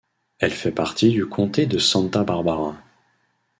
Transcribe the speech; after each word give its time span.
Elle 0.39 0.49
fait 0.49 0.71
partie 0.71 1.11
du 1.11 1.27
Comté 1.27 1.67
de 1.67 1.77
Santa 1.77 2.23
Barbara. 2.23 2.75